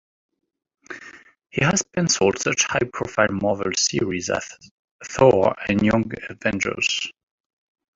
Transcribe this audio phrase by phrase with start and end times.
[1.51, 4.49] He has pencilled such high-profile Marvel series as
[5.05, 7.11] "Thor" and "Young Avengers".